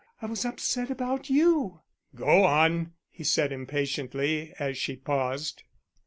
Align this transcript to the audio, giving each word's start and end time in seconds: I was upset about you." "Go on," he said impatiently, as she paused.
I 0.19 0.25
was 0.25 0.45
upset 0.45 0.89
about 0.89 1.29
you." 1.29 1.81
"Go 2.15 2.43
on," 2.43 2.93
he 3.11 3.23
said 3.23 3.51
impatiently, 3.51 4.51
as 4.57 4.75
she 4.75 4.95
paused. 4.95 5.61